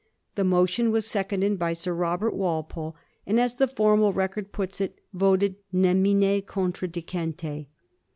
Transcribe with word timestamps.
The 0.33 0.43
motion 0.43 0.89
was 0.91 1.05
seconded 1.05 1.59
by 1.59 1.73
Sir 1.73 1.93
Robert 1.93 2.33
Walpole, 2.35 2.95
and, 3.27 3.39
as 3.39 3.57
the 3.57 3.67
formal 3.67 4.11
record 4.13 4.51
puts 4.51 4.81
it, 4.81 4.95
^ 4.95 4.99
voted 5.13 5.57
nemine 5.71 6.41
contradicmte. 6.41 7.67